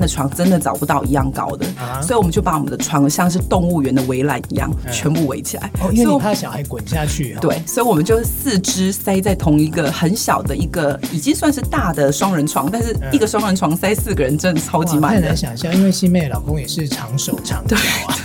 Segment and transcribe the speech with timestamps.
[0.00, 5.70] 的床真的找不到一样高的，啊、所以我们就把我们的床像是动物园的围栏一样，嗯、全部围起来。
[5.80, 7.36] 哦，因为你怕小孩滚下去。
[7.40, 15.14] 对，所以我们就四只塞在同一个很小的一个，已经算是大的双人床，但是一个双人床塞四个人真的超级满。
[15.14, 18.16] 太难想象，因为新妹老公也是长手长脚啊。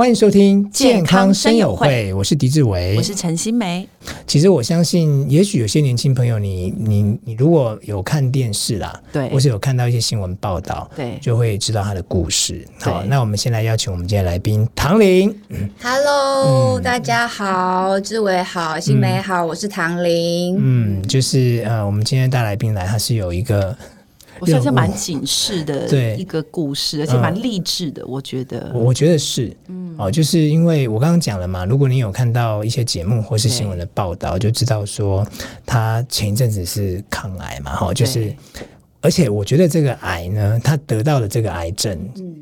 [0.00, 3.86] 欢迎收听健康生友会，我是狄志伟，我是陈心梅。
[4.26, 12.66] 其实我相信，也许有些年轻朋友你，你你你如果有看电视啦，对，或是有看到一些新闻报道，对，就会知道他的故事。
[12.80, 15.38] 好，那我们先来邀请我们今天来宾唐玲。
[15.82, 20.56] Hello，、嗯、大家好，志伟好，心梅好，嗯、我是唐玲。
[20.58, 23.76] 嗯，就是呃，我们今天带来宾来，他是有一个。
[24.40, 28.02] 我算是蛮警示的一个故事，而且蛮励志的。
[28.02, 35.26] 嗯、我觉得，我觉得是，嗯，哦，就是因为我刚刚讲了嘛，如果你有看到一些节目或是新闻的报道，就知道说
[35.66, 38.34] 他前一阵子是抗癌嘛，哈对，就是，
[39.02, 42.36] 而且我觉得这个癌呢，他得到了这个癌症，嗯，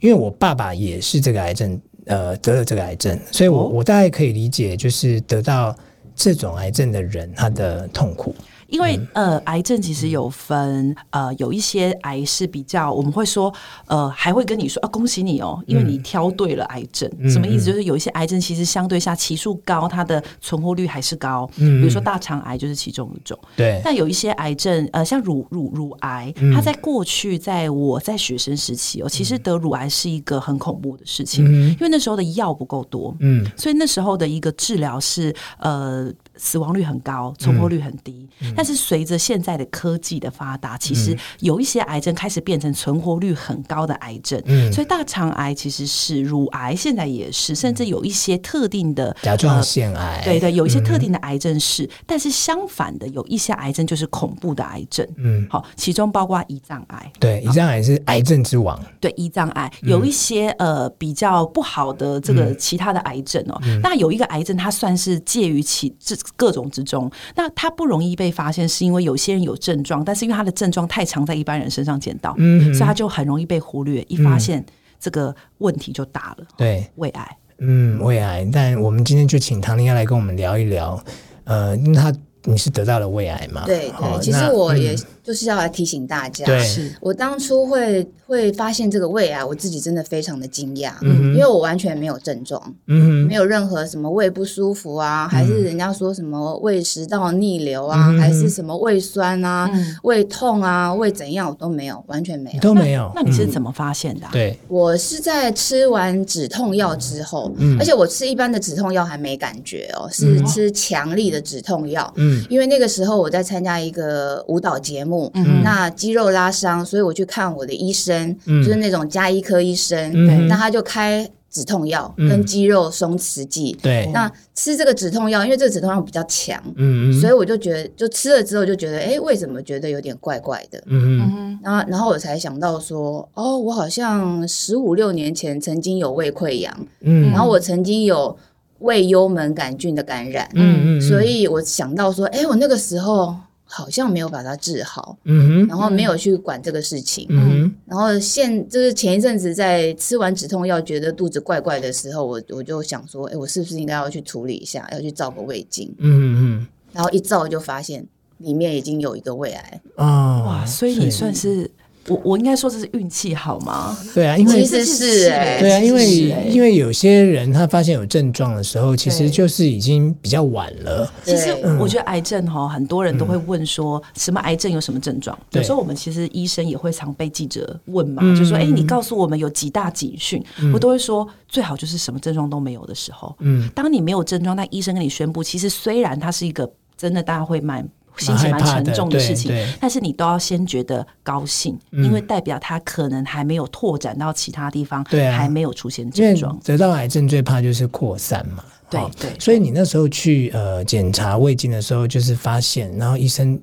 [0.00, 5.76] 因为我爸爸也是这个癌症，呃，得了这个癌症，所以我、哦、我大概可以理解，就是得到
[6.14, 8.34] 这种癌症的人他的痛苦。
[8.68, 13.52] 因为呃，癌症其实有分呃，有一些癌是比较，我们会说
[13.86, 17.10] 呃，还会跟你说啊，恭喜你哦，因为你挑对了癌症。
[17.18, 17.66] 嗯、什么意思？
[17.66, 21.48] 就是有一些癌症其实相对下期数高，它的存活率还是高。
[21.56, 23.38] 嗯，比如说大肠癌就是其中一种。
[23.56, 23.80] 对。
[23.84, 33.14] 但有一些癌症呃，像乳乳乳癌，它在过去在我在学生时期哦，其实得乳癌是一个很恐怖的事情，嗯、因为那时候的药不够多。
[33.20, 33.46] 嗯。
[33.56, 36.12] 所以那时候的一个治疗是呃。
[36.36, 38.28] 死亡率很高，存活率很低。
[38.40, 44.40] 嗯、但是随着现在的科技的发达，嗯、其实有一些癌症开始变成存活率很高的癌症。
[44.46, 50.18] 嗯，所以大肠癌其实是，乳癌现在也是，甚至有一些特定的甲状腺癌。
[50.18, 51.84] 呃、对对，有一些特定的癌症是。
[51.84, 55.06] 嗯、但是相反的，有一些癌症就是恐怖的癌症。
[55.16, 57.12] 嗯，好，其中包括胰脏癌。
[57.18, 58.78] 对，胰脏癌是癌症之王。
[59.00, 63.58] 对，胰脏癌有一些呃比较不好的这个其他的癌症哦。
[63.64, 66.14] 嗯、那有一个癌症，它算是介于其这。
[66.34, 74.04] 各种之中，那它不容易被发现，是因为有些人有症状，但是因为它的症状太常在一般人身上见到，嗯、所以它就很容易被忽略。
[74.08, 74.62] 一发现
[75.00, 76.46] 这个问题就大了。
[76.56, 78.46] 对，胃癌，嗯，胃癌。
[78.52, 81.02] 但我们今天就请唐玲要来跟我们聊一聊，
[81.44, 82.12] 呃，因为他
[82.44, 83.64] 你是得到了胃癌嘛？
[83.64, 84.94] 对对，哦、其实我也。
[85.26, 86.64] 嗯就是要来提醒大家，对。
[87.00, 103.10] 我当初会会发现这个胃癌，我自己真的非常的惊讶，嗯、因为我完全没有症状，嗯、没有任何什么胃不舒服啊，嗯、还是人家说什么胃食道逆流啊，嗯、还是什么胃酸啊、嗯、胃痛啊、胃怎样，我都没有，完全没有，都没有。
[103.12, 104.30] 那，那你是怎么发现的、啊？
[104.32, 115.15] 对，我是在吃完止痛药之后，嗯、而且我吃一般的止痛药还没感觉哦，是吃强力的止痛药，嗯，因为那个时候我在参加一个舞蹈节目。
[115.34, 123.76] 嗯，那肌肉拉伤，所以我去看我的医生，嗯、就是那种加医科医生，嗯、那他就开止痛药跟肌肉松弛剂。
[123.80, 130.82] 对、嗯，那吃这个止痛药，因为这个止痛药比较强，嗯，所以我就觉得，就吃了之后就觉得，哎、欸，为什么觉得有点怪怪的？
[130.86, 138.36] 嗯嗯，然后然后我才想到说，哦，我好像十五六年前曾经有胃溃疡，嗯，然后我曾经有
[138.80, 143.34] 胃幽门杆菌的感染，嗯嗯，所以我想到说，哎、欸，我那个时候。
[143.68, 158.06] 好像没有把它治好，嗯哼，然后没有去管这个事情，嗯哼，然后现就是前一阵子在吃完止痛药觉得肚子怪怪的时候，我我就想说，哎，我是不是应该要去处理一下，要去照个胃镜，嗯嗯，然后一照就发现
[158.38, 161.70] 里面已经有一个胃癌，哦，哇，所以你算是。
[162.08, 163.96] 我我应该说这是运气好吗？
[164.14, 166.06] 对啊，因为其实是哎，对啊，因为
[166.48, 171.12] 因为有些人他发现有症状的时候，其实就是已经比较晚了。
[171.24, 175.36] 其实我觉得癌症哈，很多人都会问说什么癌症有什么症状？
[175.50, 183.34] 有时候我们其实医生也会常被记者问嘛，就说哎，你告诉我们有几大警讯，我都会说最好就是什么症状都没有的时候。
[183.40, 187.86] 嗯，当你没有症状，那医生跟你宣布，其实虽然它是一个真的，大家会蛮。
[188.18, 196.58] 心情蛮沉重的事情，但是你都要先觉得高兴，嗯、因为代表他可能还没有拓展到其他地方，对啊、还没有出现症状。
[196.64, 199.30] 得到癌症最怕就是扩散嘛，对对。
[199.38, 203.60] 所以你那时候去呃检查胃镜的时候，就是发现，然后医生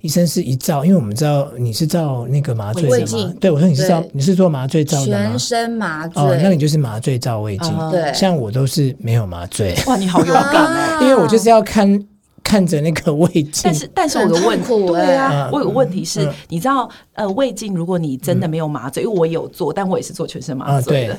[0.00, 5.28] 医生是一照，因为我们知道你是照那个麻醉的嘛，镜对我说你是照你是做麻醉照的吗？
[5.30, 8.12] 全身麻醉，哦，那你就是麻醉照胃镜，嗯、对。
[8.14, 12.04] 像我都是没有麻醉，哇，你好勇敢哦， 因为我就是要看。
[12.48, 21.18] 看着那个胃镜，但是但是我有个问题，对啊，我有个问题是，你知道，呃，胃镜如果你真的没有麻醉，因为我有做，但我也是做全身麻醉的，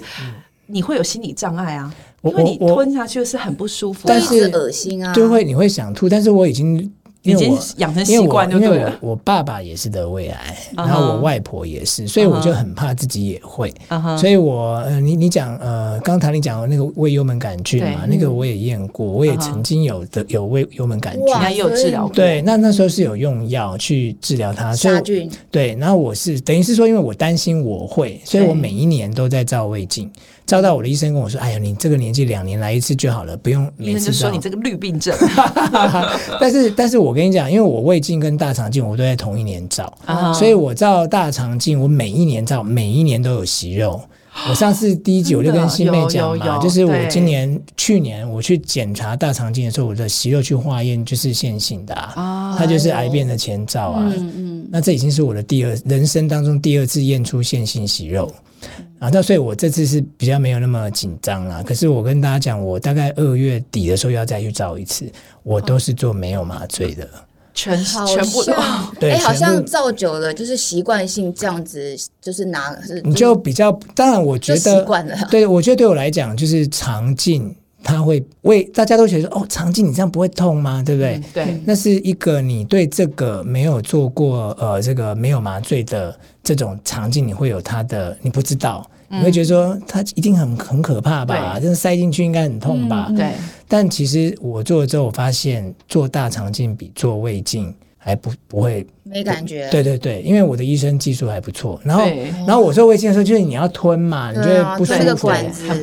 [0.65, 1.93] 你会有心理障碍啊，
[2.23, 6.91] 因为你吞下去是很不舒服，但是恶心啊，就会你会想吐，但是我已经
[7.23, 13.73] 因为我养成习惯，因为我我爸爸也是得胃癌，然后我外婆也是，所以我就很怕自己也会。
[14.17, 22.15] 所以我呃，你你讲呃，刚才你讲的那个胃幽门杆菌嘛，那个我也验过，我也曾经有的有胃幽门杆菌，还有治疗过。
[22.15, 25.29] 对，那那时候是有用药去治疗它杀菌。
[25.51, 30.09] 对，然后我是等于是说，因为我担心我会，所以我每一年都在照胃镜。
[30.49, 35.15] 照到我的医生跟我说：“哎呀，你这个年纪两年来一次就好了，不用每次。”医生就说：“你这个绿病症。
[36.41, 39.93] ”但是，但是我跟你讲，因为我胃镜跟大肠镜我都在同一年照，
[40.33, 44.01] 所以我照大肠镜，我每一年照，每一年都有息肉。
[44.47, 54.11] 我上次第一集我就跟新妹讲嘛，就是我今年去年我去检查大肠镜的时候，我的息肉去化验就是线性的啊，它就是癌变的前兆啊。
[54.15, 58.33] 嗯嗯，那这已经是我的第二人生当中第二次验出线性息肉。
[58.99, 61.63] 啊，那所以，我这次是比较没有那么紧张啦。
[61.65, 65.09] 可是我跟大家讲，我大概二月底的时候要再去照一次，
[65.41, 67.07] 我都是做没有麻醉的，
[67.53, 68.53] 全全部都
[68.99, 69.11] 对。
[69.11, 73.71] 哎，好像照久了就是习惯性这样子，就是拿是你就比较。
[73.95, 75.15] 当然，我觉得习惯了。
[75.31, 77.55] 对，我觉得对我来讲，就是肠镜。
[77.83, 80.83] 他会为大家都觉得说哦，肠镜你这样不会痛吗？
[80.85, 81.15] 对不对？
[81.15, 91.59] 嗯、对，那是一个你对这个没有做过呃，这个没有麻醉的这种肠镜，你会有它的你不知道，嗯、你会觉得说它一定很很可怕吧？
[91.59, 93.07] 真的塞进去应该很痛吧？
[93.09, 93.31] 嗯、对。
[93.67, 97.73] 但其实我做了之后，我发现做大肠镜比做胃镜。
[98.09, 101.79] 还不不会没感觉，对对对，因为我的医生技术还不错。
[101.83, 102.03] 然后
[102.47, 105.29] 然后我做胃镜的时候，就是你要吞嘛，你就会不舒服，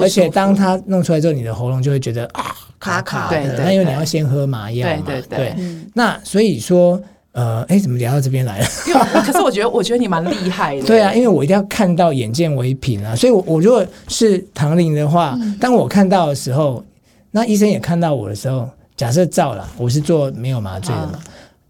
[0.00, 2.44] 而且当它弄出来之后，你的喉咙就会觉得啊
[2.80, 3.62] 卡卡的。
[3.62, 5.54] 那因为你要先喝麻药嘛，对对。
[5.94, 7.00] 那所以说，
[7.30, 8.66] 呃，哎，怎么聊到这边来了？
[9.24, 10.82] 可是我觉得，我觉得你蛮厉害的。
[10.82, 13.14] 对啊，因为我一定要看到眼见为凭啊。
[13.14, 16.84] 所以，我我如果是唐玲的话，当我看到的时候，
[17.30, 21.18] 那医生也看到我的时候，假设照了，我是做没有麻醉的嘛。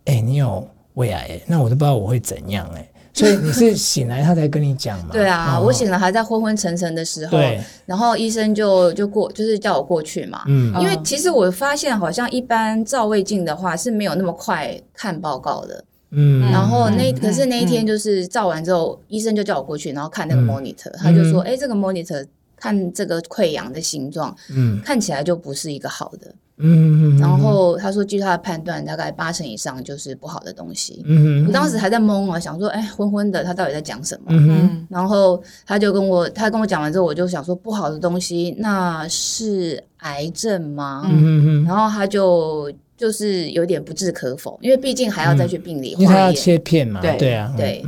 [0.07, 5.11] 哎、欸，你有胃癌、欸，那我都不知道我会怎样哎、欸，所以你是醒来他才跟你讲吗？
[5.13, 10.43] 对啊，哦、我醒来还在昏昏沉沉的时候，对然后医生就就过，就是叫我过去嘛。
[10.47, 15.85] 嗯，因为其实我发现好像一般照胃镜的话是没有那么快看报告的。
[16.11, 22.25] 嗯，然后那可是那一天就是照完之后，嗯、医生就叫我过去，然后看那个 monitor，、嗯、他就说：“哎、欸，这个 monitor
[22.57, 31.03] 看这个溃疡的形状，嗯，看起来就不是一个好的。”嗯，然后他说，据他的判断，大概八成以上就是不好的东西。
[31.05, 34.29] 嗯，我当时还在懵啊，想说，哎，昏昏的，他到底在讲什么？
[34.31, 41.07] 嗯，然后他就跟我，他跟我讲完之后，我就想说，不好的东西，那是癌症吗？
[41.11, 47.03] 嗯嗯，然后他就就是有点不置可否，因为毕竟还要再去病理化验，因为他要切片嘛。
[47.03, 47.85] 对对啊，对。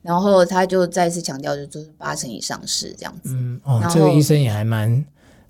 [0.00, 3.34] 然后他就再次强调，就是八成以上是这样子。
[3.34, 5.04] 嗯，哦，这个医生也还蛮。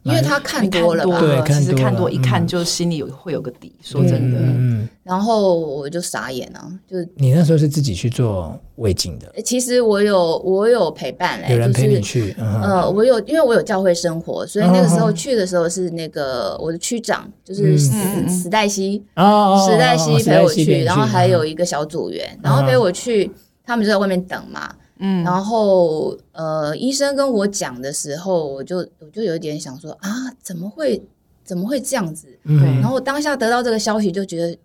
[0.05, 3.73] 因为他看多了吧，对，其实看多一看就心里有会有个底。
[3.81, 9.43] 说真的，嗯，然后我就傻眼了，就你那时候是自己去做胃镜的？
[9.43, 12.35] 其实我有我有陪伴嘞，有人陪你去。
[12.39, 17.93] 呃，我有，因为我有教会生活，所以那个时候去的时候是那个我的区长，就是史
[18.29, 23.31] 史黛西，史黛西陪我去，然后还有一个小组员，然后陪我去，
[23.65, 24.75] 他们就在外面等嘛。
[25.05, 30.09] 嗯，然后呃，医生跟我讲的时候，我就我就有点想说啊，
[30.41, 31.03] 怎么会
[31.45, 32.29] 怎么会这样子？
[32.45, 32.57] 对。
[32.81, 34.57] 然后当下得到这个消息，就觉得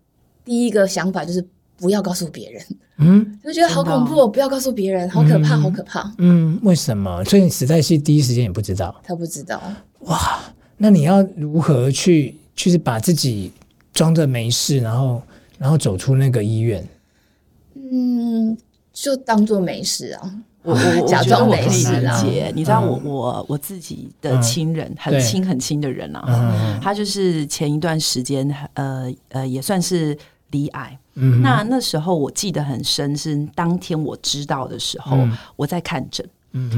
[0.46, 1.44] 第一个想法就是
[1.76, 2.64] 不要告诉别人。
[3.00, 6.14] 嗯， 就觉得好恐怖哦，不要告诉别人，好可怕，好可怕。
[6.20, 7.26] 嗯，为什么？
[7.26, 8.96] 所以你实在是第一时间也不知道？
[9.04, 9.60] 他不知道。
[10.02, 10.40] 哇，
[10.78, 13.52] 那你要如何去，就是把自己
[13.92, 15.20] 装着没事，然后
[15.58, 16.88] 然后走出那个医院？
[17.74, 18.56] 嗯。
[19.02, 22.24] 就当做没事啊， 我我假装没事啊。
[22.56, 30.18] 你知道我我我自己的亲人很亲很亲的人啊，他就是前一段时间呃呃也算是
[30.52, 30.98] 离癌。
[31.42, 35.18] 那那时候我记得很深，是当天我知道的时候，
[35.56, 36.24] 我在看诊，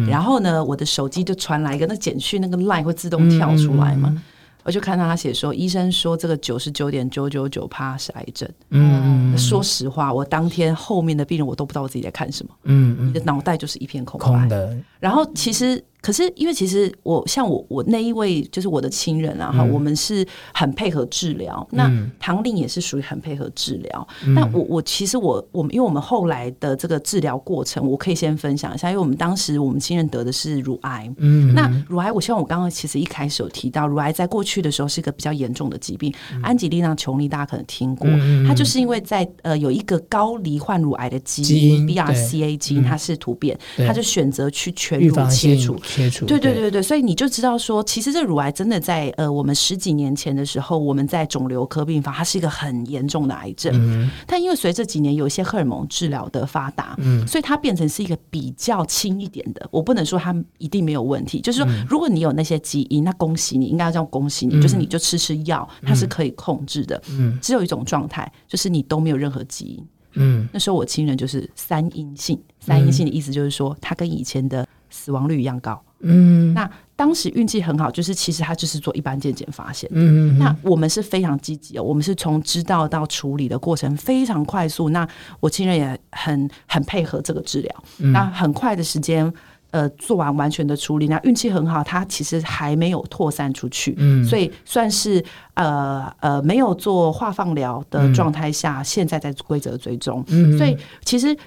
[0.08, 4.16] 然后呢，我的手机就传来一个那简讯，那个 line 会自动跳出来嘛。
[4.64, 8.50] 我就看到他写说，医生说这个九十九点九九九趴是癌症。
[8.70, 12.54] 嗯，说实话，我当天后面的病人我都不知道我自己在看什么。
[12.64, 14.26] 嗯嗯，你的脑袋就是一片空白。
[14.26, 14.78] 空的。
[15.00, 15.84] 然后其实。
[16.02, 21.68] 可是，因为其实我像我我那一位就是我的亲人啊，哈、嗯，我们是很配合治疗。
[21.72, 24.08] 嗯、那唐令也是属于很配合治疗。
[24.26, 28.90] 嗯、那我我其实我我们因为我们后来的这个治疗过程，我可以先分享一下。
[28.90, 31.12] 因为我们当时我们亲人得的是乳癌。
[31.18, 31.54] 嗯。
[31.54, 36.14] 那乳癌，我希望我刚刚其实一开始有提到，乳癌在过去的时候是一个比较严重的疾病。
[36.34, 38.08] 嗯、安吉丽娜·琼丽大家可能听过，
[38.48, 45.78] 她、就是因为在呃有一个高罹患乳癌的基因，因 BRCA 基因，它是突变，她、就选择去全乳切除。
[45.90, 46.26] 切除。
[46.26, 53.74] 对对对对，所以你就知道说，其实这乳癌真的在呃我们十几年前的时候，我们在肿瘤科病房，它是一个很严重的癌症。
[53.76, 59.68] 嗯，但因为随着几年有一些荷尔蒙治疗的发达，嗯，所以它变成是一个比较轻一点的。
[59.72, 67.02] 我不能说它一定没有问题，就是说如果你有那些基因，那恭喜你，应该要这样恭喜你，就是你就吃吃药，它是可以控制的。
[67.10, 69.88] 嗯，只有一种状态，就是你都没有任何基因。
[70.14, 75.82] 嗯，那时候我亲人就是三阴性，三阴性的意思就是说，他跟以前的死亡率一样高。
[76.02, 79.90] 嗯，那当时运气很好，就是其实他就是做一般健检发现。
[79.94, 84.90] 嗯，那我们是非常积极哦，我们是从知道到处理的过程非常快速。
[84.90, 85.08] 那
[85.40, 89.32] 我亲人也很很配合这个治疗，那很快的时间。
[89.72, 101.38] 呃，做完完全的处理，那运气很好，它其实还没有扩散出去，嗯，所以算是呃呃没有做化放疗的状态下，嗯、现在在规则追踪，嗯，所以其实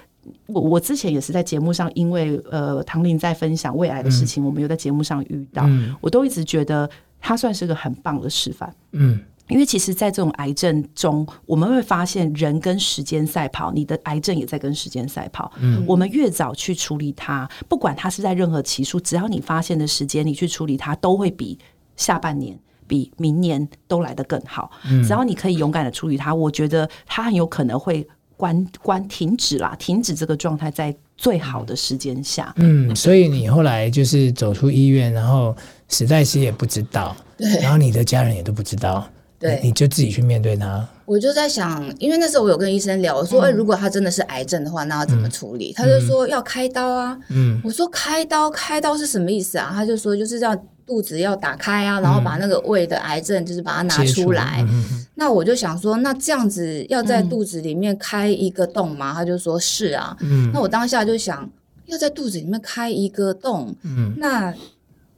[0.47, 6.89] 我我之前也是在节目上，因为呃唐玲在分享胃癌的事情，嗯、我们有在节目上遇到，嗯、我都一直觉得
[7.19, 9.19] 他算是个很棒的示范，嗯。
[9.49, 15.51] 因为其实，在这种癌症中，我们会发现人跟时间赛跑，你的癌症也在跟时间赛跑。
[15.59, 21.59] 嗯，我们越早去处理它，不管它是在任何期数，只要你发现的时间，你去处理它，都会比
[21.97, 24.71] 下半年、比明年都来得更好。
[24.89, 28.07] 嗯，只要你可以勇敢的处理它，我觉得它很有可能会
[28.43, 32.53] 关关停止啦，停止这个状态在最好的时间下。
[32.57, 35.55] 嗯，所以你后来就是走出医院，然后
[35.87, 39.07] 史黛西也不知道，对，然后你的家人也都不知道。
[39.39, 40.85] 对，你就自己去面对他。
[41.05, 45.71] 我就在想，因为那时候我有跟医生聊，我说，哎，如果他真的是癌症的话，那要怎么处理？
[45.71, 47.17] 他就说要开刀啊。
[47.29, 49.71] 嗯，我说开刀，开刀是什么意思啊？
[49.73, 50.53] 他就说就是要
[50.85, 54.65] 肚子要打开啊，然后把那个胃的癌症就是把它拿出来。
[55.15, 59.13] 那我就想说，那这样子要在肚子里面开一个洞吗？
[59.13, 60.17] 他就说是啊。
[60.21, 61.49] 嗯，那我当下就想
[61.85, 63.75] 要在肚子里面开一个洞。
[63.83, 64.53] 嗯，那。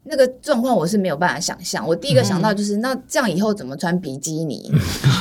[0.07, 1.85] 那个状况我是没有办法想象。
[1.85, 4.71] 我第一个想到就是，那这样以后怎么穿比基尼？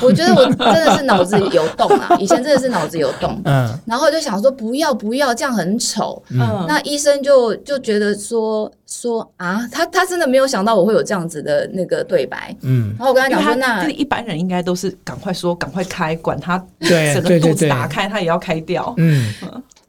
[0.03, 2.17] 我觉得我真的是脑子有洞啊！
[2.21, 3.41] 以前真的是脑子有洞。
[3.45, 3.69] 嗯。
[3.87, 6.23] 然后就想说不要不要，这样很丑。
[6.31, 6.65] 嗯。
[6.69, 12.55] 那医生就就觉得说说啊，他他真的没有想到我会有这样子的那个对白。
[12.61, 12.95] 嗯。
[12.99, 18.93] 然后我跟他讲说，那一般人应该都是赶快说赶快开，管他整个肚子打开，他也要开掉。
[18.99, 19.33] 嗯。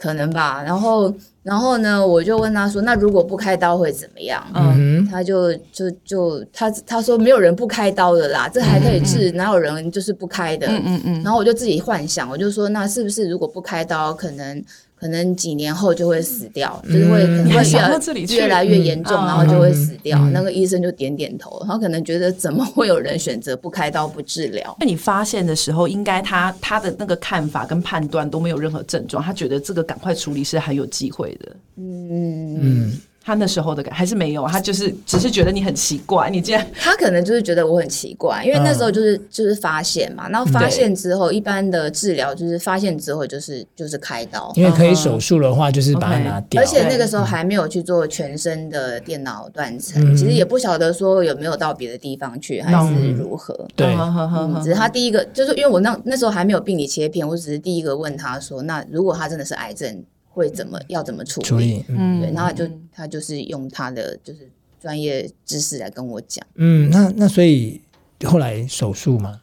[0.05, 0.61] 可能吧。
[0.63, 1.13] 然后。
[1.45, 10.65] 然后呢，我就问他说：“那如果不开刀会怎么样？”嗯，他就就就他他说没有人不开刀的啦，这还可以治，哪有人就是不开的？
[10.65, 11.13] 嗯嗯嗯。
[11.23, 14.63] 然后我就自己幻想，我就说：“那是不是如果不开刀，可能？”
[15.05, 20.17] 可能几年后就会死掉，嗯、就是会可能会越越来越严重，嗯、然后就会死掉。
[20.19, 24.75] 嗯、那个医生就点点头，他可能觉得怎么会有人选择不开刀不治疗？
[24.79, 31.55] 那你发现的时候，应该他他的那个看法跟判断都没有任何症状，他觉得这个赶快处理是很有机会的。
[31.75, 32.97] 嗯嗯。
[33.25, 60.03] 嗯他那时候的感还是没有，他就是只是觉得你很奇怪，你这样 他可能就是觉得我很奇怪，因为那时候就是、嗯、就是发现嘛，然后发现之后，一般的治疗就是发现之后就是就是开刀，因为可以手术的话就是把它拿掉，而且那个时候还没有去做全身的电脑断层，嗯、其实也不晓得说有没有到别的地方去还是如何，嗯、对、嗯，只是他第一个就是因为我那那时候还没有病理切片，我只是第一个问他说，那如果他真的是癌症。
[60.35, 61.47] 会怎么要怎么处理？
[61.47, 64.47] 处理嗯，对，然后就他就是用他的就是
[64.79, 66.45] 专业知识来跟我讲。
[66.55, 67.81] 嗯，那那所以
[68.25, 69.41] 后来手术吗？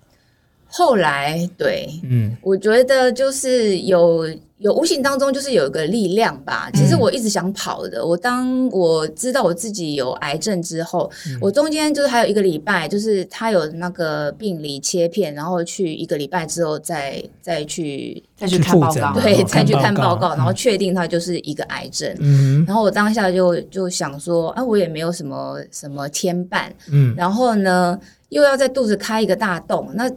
[0.66, 4.28] 后来对，嗯，我觉得就是有。
[4.62, 6.71] 有无形当中就是有一个力量吧。
[6.73, 8.04] 其实我一直想跑的。
[8.04, 22.16] 我当我知道我自己有癌症之后，我中间就是还有一个礼拜，就是他有那个病理切片，然后去一个礼拜之后再再去再去看报告，对，再去看报告，然后确定他就是一个癌症。
[22.21, 30.09] 嗯，然后我当下就就想说，啊，我也没有什么什么牵绊，嗯，然后呢，又要在肚子开一个大洞，那。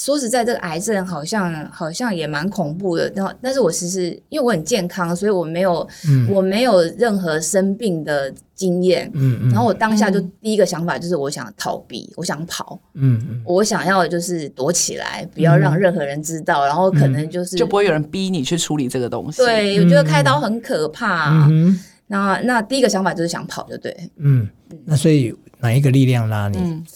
[0.00, 3.12] 说实在，这个癌症好像好像也蛮恐怖的。
[3.14, 9.10] 然后，但是我其实因为我很健康，所以我没有、嗯、我没有任何生病的经验。
[9.12, 9.50] 嗯嗯。
[9.50, 12.80] 然后我当下就第一个想法就是我想逃避，嗯、我想跑。
[12.94, 13.42] 嗯嗯。
[13.44, 16.64] 我想要就是躲起来，不要让任何人知道。
[16.64, 19.42] 嗯、然后可能就是就不会有人逼你去处理这个东西。
[19.42, 21.46] 对，我觉得开刀很可怕。
[21.50, 21.78] 嗯。
[22.06, 23.94] 那那第一个想法就是想跑，就对。
[24.16, 24.48] 嗯。
[24.86, 26.56] 那所以哪一个力量拉你？
[26.56, 26.86] 嗯、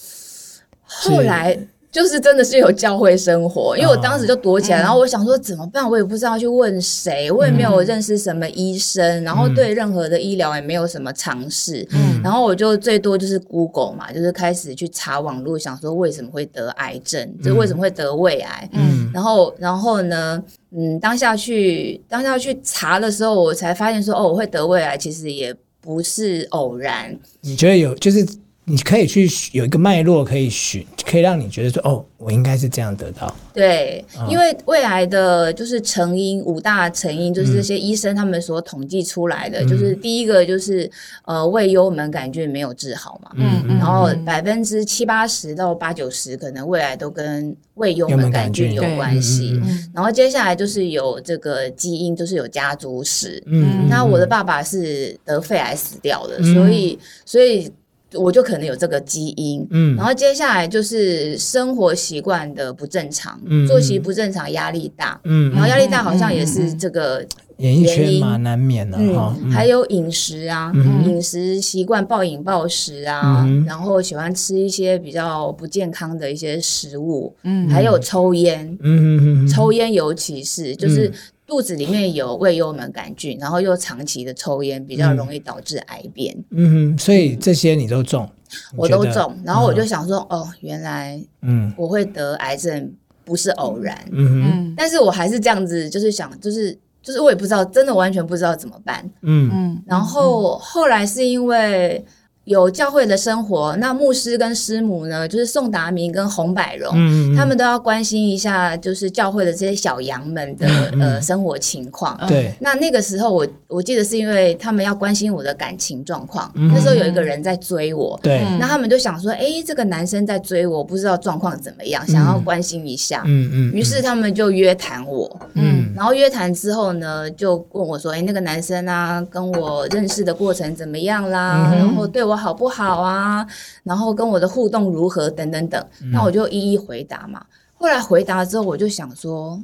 [0.83, 1.59] 后来。
[1.95, 12.21] 就是真的是有教会生活，因为我当时就躲起来，然后我想说怎么办，我也不知道去问谁，我也没有认识什么医生，然后对任何的医疗也没有什么尝试，嗯。
[12.21, 20.43] 然后我就最多就是 Google 嘛，就是开始去查网络，想说为什么会得癌症，就为什么会得胃癌，嗯，然后然后呢，
[20.77, 25.55] 嗯，当下去当下去查的时候，我才发现说哦，我会得胃癌，其实也。
[25.85, 27.15] 不是偶然。
[27.43, 28.27] 你觉得有就是？
[28.67, 33.35] 你可以去有一个脉络可以寻，可以让你觉得说，哦，我应该是这样得到。
[33.53, 40.91] 对，哦、因为未来的就是成因五大成因，就是这些医生他们所统计出来的，嗯、就是第一个就是
[41.27, 49.61] 呃胃幽门杆菌没有治好嘛，嗯，嗯然后百分之七八十到八九十可能胃癌都跟胃幽门杆菌有关系，
[49.95, 57.71] 然后接下来就是有这个基因，就是有家族史，嗯，那我的爸爸是得肺癌死掉的，嗯、所以所以。
[58.15, 67.25] 我就可能有这个基因，嗯，然后接下来就是生活习惯的不正常，嗯，作息不正常，压力大，嗯，然后压力大好像也是这个
[67.59, 70.73] 原因，演艺圈嘛，难免的哈，还有饮食啊，
[71.07, 81.13] 饮食习惯暴饮暴食啊，然后喜欢吃一些比较不健康的一些食物，嗯，还有抽烟，嗯，抽烟尤其是就是。
[81.47, 86.35] 肚子里面有胃幽门杆菌，然后又长期的抽烟，比较容易导致癌变。
[86.51, 88.29] 嗯哼，所以这些你都中，
[88.77, 89.37] 我都中。
[89.45, 92.93] 然后我就想说，哦，原来，嗯，我会得癌症
[93.25, 94.03] 不是偶然。
[94.11, 99.09] 嗯哼，但是我还是这样子，就是想，就是就是我也不知道，真的完全不知道怎么办。
[99.23, 102.05] 嗯嗯，然后后来是因为。
[102.45, 110.69] 有教会的生活，那牧师跟师母呢，就是宋达明跟洪百荣，嗯嗯他们都要关心一下，就是教会的这些小羊们的
[111.01, 112.19] 呃生活情况。
[112.29, 131.71] 对，那那个时候我我记得是因为他们要关心我的感情状况，那时候有一个人在追我，对，那他们就想说，哎、欸，这个男生在追我，不知道状况怎么样，想要关心一下，嗯嗯，于是他们就约谈我，嗯，然后约谈之后呢，就问我说，哎、欸，那个男生啊，跟我认识的过程怎么样啦？
[131.73, 132.34] 嗯、然后对我。
[132.37, 133.47] 好不好啊？
[133.83, 135.31] 然后跟我的互动如何？
[135.31, 137.45] 等等等，那我就一一回答嘛。
[137.75, 139.61] 后来回答之后，我就想说，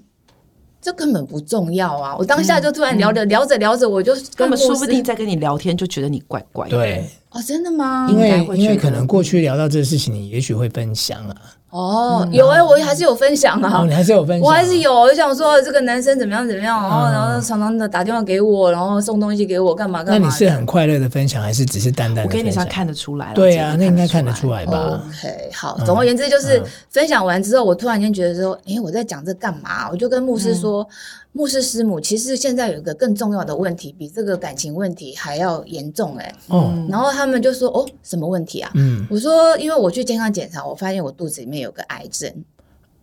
[0.80, 2.16] 这根本不重要啊！
[2.18, 6.76] 我当下就突然聊着聊着聊着，我就根本说不定在跟你聊天，就觉得你怪怪的。
[6.76, 8.08] 对，哦，真的吗？
[8.10, 11.36] 因为因为可能过去聊到这个事情，你也许会分享啊。
[11.70, 13.84] 哦，有哎，我还是有分享啊。
[13.86, 14.92] 你还是有分享，我还是有。
[14.92, 20.18] 我想说，这个男生怎么样怎么样，然后然后常常的打电话给我，然后送东西给我，干嘛干嘛。
[20.18, 22.22] 那你是很快乐的分享，还是只是淡淡的？
[22.24, 23.32] 我给你算看得出来。
[23.34, 25.78] 对啊，那应该看得出来吧？OK，好。
[25.86, 29.88] 总而言之，就是分享完之后，我突然间觉得说，哎，我在讲这干嘛？
[29.92, 30.84] 我就跟牧师说，
[31.32, 36.34] 牧师师母，其实现在有一个更重要的问题，比这个感情问题还要严重哎。
[36.48, 36.72] 哦。
[36.88, 38.70] 然后他们就说，哦，什么问题啊？
[38.74, 39.06] 嗯。
[39.10, 42.32] 我说，因为我去健康检查，我发现我肚子里面有个癌症。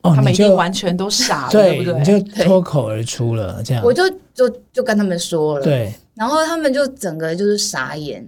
[0.04, 2.00] 他们已经完全都傻了， 对不对？
[2.00, 8.26] 你就 脱口而出了这样，我就就就跟他们说了，对，然后他们就整个就是傻眼，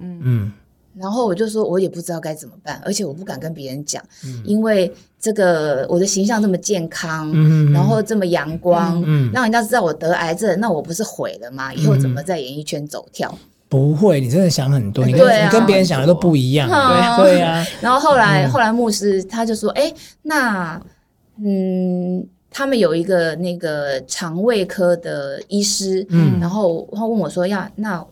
[0.00, 0.52] 嗯嗯，
[1.00, 4.02] 然后我就说，我也不知道该怎么办，而且我不敢跟别人讲，
[4.44, 11.72] 因为这个我的形象这么健康，嗯，然后这么阳光，嗯，让人家知道我得癌症，那我不是毁了吗？
[11.74, 13.36] 以后怎么在演艺圈走跳？
[13.68, 17.66] 不会，你真的想很多，你跟你跟别人想的都不一样，对对呀。
[17.80, 20.80] 然后后来后来牧师他就说，哎，那。
[21.40, 28.04] 嗯，他们有一个那个肠胃科的医师，嗯，然后他问我说：“要那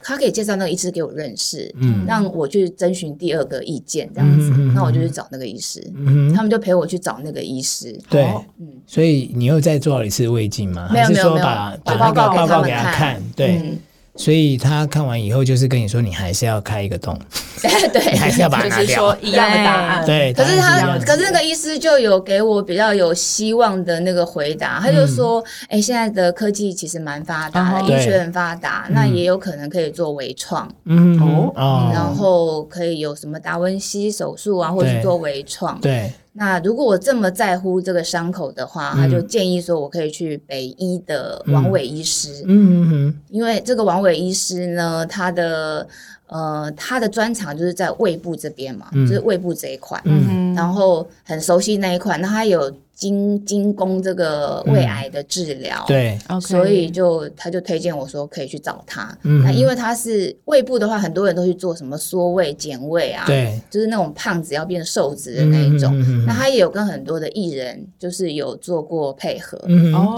[0.00, 4.50] 他可以介绍那个医师给我认识，嗯，让我去征询第二个意见这样子。
[4.54, 7.98] 嗯”那我就去找那个医师，嗯，他们就陪我去找那个医师。
[8.08, 8.24] 对，
[8.58, 10.88] 嗯，所以你又再做了一次胃镜吗？
[10.92, 13.78] 没有没有没有，把把报告报告给他看，对。
[14.18, 17.16] 所以他看完以后，就是跟你说，你还是要开一个洞，
[17.92, 18.84] 对，还是要把它拿掉。
[18.84, 20.32] 就是说一样的答案，对。
[20.32, 31.18] 可是他，可是那个医师就有给我比较有希望的那个回答，他就说，哎，现在的科技其实蛮发达的，医学很发达，那也有可能可以做微创，嗯
[31.54, 36.12] 哦，然后可以有什么达文西手术啊，或者是做微创，对。
[36.38, 42.44] 那如果我这么在乎这个伤口的话，他就建议说我可以去北医的王伟医师。
[42.46, 45.84] 嗯嗯嗯，因为这个王伟医师呢，他的
[46.28, 50.00] 呃他的专长就是在胃部这边嘛，就是胃部这一块。
[50.04, 52.74] 嗯，然后很熟悉那一款，那他有。
[52.98, 59.16] 精精攻这个胃癌的治疗，对，所以就他就推荐我说可以去找他。
[59.22, 65.96] 那因为他是胃部的话，很多人都去做什么缩胃、减胃啊，对，就是那种胖子要变瘦子的那一种。
[66.26, 69.56] 那他也有跟很多的艺人就是有做过配合，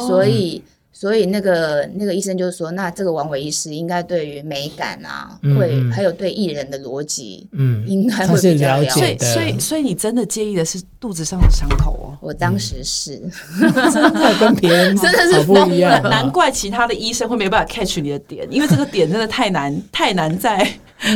[0.09, 0.63] 所以。
[0.93, 8.91] 所以那个那个医生就是说，那这个王伟医师应该对于美感啊，会还有对艺人的逻辑，嗯，应该会比较了解。
[8.91, 12.19] 所以所以所以你真的介意的是肚子上的伤口哦？
[12.21, 13.19] 我当时是
[13.93, 20.69] 真的跟别人 真的是不一样，难怪其他的医生会没办法 catch 你的点，因为这个点真的太难 太难在。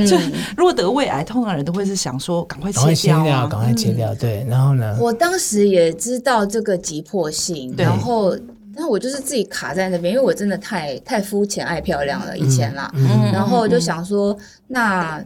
[0.08, 0.16] 就
[0.56, 4.14] 如果得胃癌，通常人都会是想说赶快切掉，赶快切掉。
[4.14, 4.96] 对，然后呢？
[4.98, 8.34] 我当时也知道这个急迫性，然后。
[8.76, 12.90] 但我就是自己卡在那边，因为我真的太太肤浅、爱漂亮了以前啦。
[12.94, 14.36] 嗯、然后就想说，
[14.68, 15.24] 那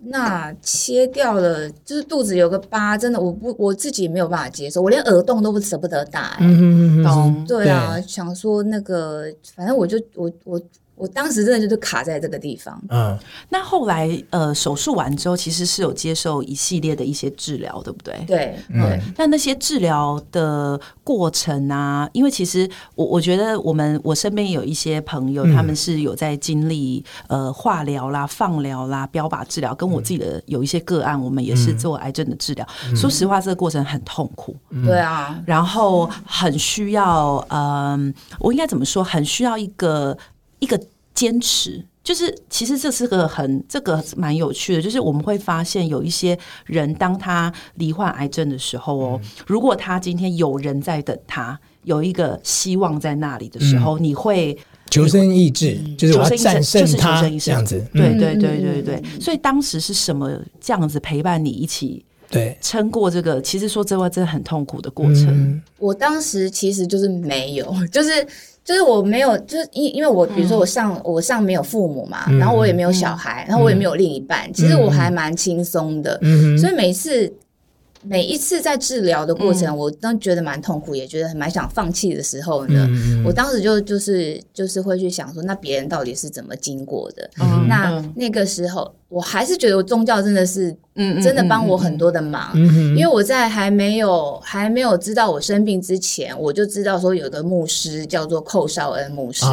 [0.00, 6.36] 那切掉了，就是肚子有个疤，真的我不我自己没有办法接受，我连耳洞都不舍不得打、欸。
[6.40, 10.60] 嗯嗯对啊，对想说那个，反正我就我我。
[11.02, 12.80] 我当时真的就是卡在这个地方。
[12.88, 18.24] 嗯，那后来呃手术完之后，其实是有接受一系列的一些治疗，对不对？
[18.24, 19.00] 对，嗯。
[19.18, 32.64] 那那些治疗的过程啊，因为其实我我觉得我们我身边有一些朋友，嗯、他们是有在经历呃化疗啦、放疗啦、标靶治疗，跟我自己的有一些个案，我们也是做癌症的治疗。
[32.88, 34.54] 嗯、说实话，这个过程很痛苦。
[34.86, 39.02] 对啊、嗯，然后很需要嗯、呃，我应该怎么说？
[39.02, 40.16] 很需要一个
[40.60, 40.80] 一个。
[41.14, 54.58] 坚持就是，其实这是个很这个蛮有趣的，就是我们会发现有一些人，当他罹患癌症的时候哦，嗯、如果他今天有人在等他，有一个希望在那里的时候，嗯、你会
[54.90, 57.80] 求生意志，就是我要战胜他这样子。
[57.92, 63.40] 对对对对对，所以当时是什么这样子陪伴你一起对撑过这个？
[63.40, 65.28] 其实说真话真的很痛苦的过程。
[65.28, 68.26] 嗯、我当时其实就是没有，就是。
[68.64, 77.32] 就是我没有，就是因因为我比如说我上、嗯、我上没有父母嘛，嗯、然后我也没有小孩，嗯、然后我也没有另一半，嗯、其实我还蛮轻松的，嗯、所以每次
[78.02, 87.30] 每一次在治疗的过程，嗯、我都觉得蛮痛苦，也觉得蛮想放弃的时候呢，嗯、我当时就就是就是会去想说，那别人到底是怎么经过的？
[87.40, 88.94] 嗯、那那个时候。
[89.12, 99.44] 我还是觉得我宗教真的是，嗯，真的帮我很多的忙，嗯嗯，因为我在还没有还没有知道我生病之前，我就知道说有个牧师叫做寇绍恩牧师，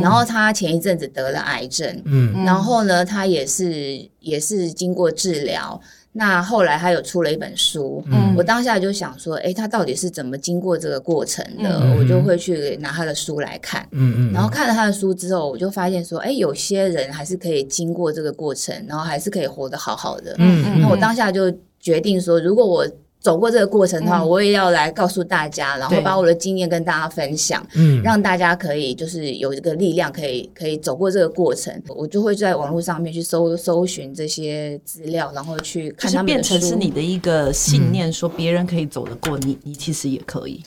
[0.00, 5.78] 然后他前一阵子得了癌症，嗯，然后呢，他也是也是经过治疗。
[6.16, 11.80] 那后来他有出了一本书，嗯，我当下就想说，哎，他到底是怎么经过这个过程的？
[11.82, 22.86] 嗯、我就会去拿他的书来看，嗯嗯，然后看了他的书之后，我就发现说，哎，有些人还是可以经过这个过程，然后还是可以活得好好的，嗯嗯，那我当下就决定说，如果我
[23.24, 31.72] 走过这个过程的话，嗯、我也要来告诉大家，然后把我的经验跟大家分享，嗯，让大家可以就是有一个力量，可以可以走过这个过程。
[31.88, 36.26] 我就会在网络上面去搜搜寻这些资料，然后去看他们。
[36.26, 40.62] 变成是你的一个信念，说别人可以走得过，你你其实也可以。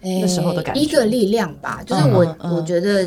[0.00, 3.06] 欸、那时候的感觉，一个力量吧，就是我、嗯嗯、我觉得，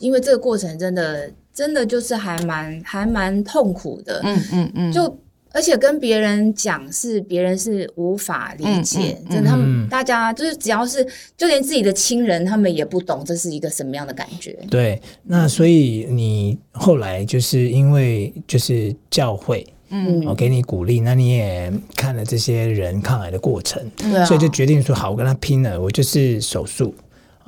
[0.00, 5.18] 因为这个过程真的真的就是还蛮还蛮痛苦的，嗯嗯嗯，就。
[5.52, 11.06] 而且跟别人讲是别人是无法理解，真的，他们大家就是只要是
[11.36, 14.52] 就连自己的亲人，他们也不懂这是一个什么样的感觉。
[14.70, 26.94] 对，那所以你后来就是因为就是教会，嗯，我给你鼓励，那你也看了这些人抗癌的过程，对，所以就决定说好，我跟他拼了，我就是手术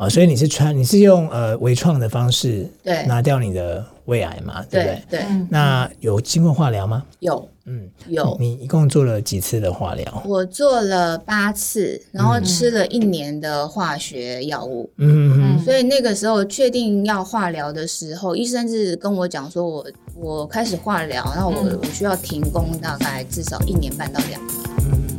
[0.00, 0.08] 啊。
[0.08, 5.02] 所以你是穿，你是用呃微创的方式，对，拿掉你的胃癌嘛，对不对？
[5.10, 5.20] 对。
[5.48, 7.04] 那有经过化疗吗？
[7.20, 7.48] 有。
[7.66, 10.22] 嗯，有你一共做了几次的化疗？
[10.26, 14.90] 我做了八次，然后吃了一年的化学药物。
[14.96, 15.64] 嗯嗯嗯。
[15.64, 19.86] 所以那个时候确定要化疗的时候，医生是跟我讲说我，
[20.16, 25.09] 我我开始化疗，然后我我需要停工大概至少一年半到两年。